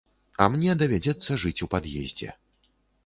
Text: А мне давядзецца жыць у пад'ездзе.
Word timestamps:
А 0.45 0.47
мне 0.53 0.71
давядзецца 0.79 1.37
жыць 1.43 1.63
у 1.67 1.71
пад'ездзе. 1.75 2.29